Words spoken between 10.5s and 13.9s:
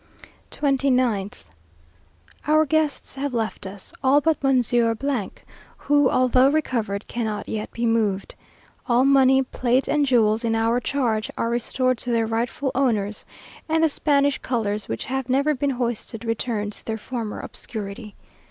our charge, are restored to their rightful owners; and the